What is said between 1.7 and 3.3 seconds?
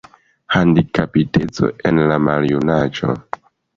en la maljunaĝo.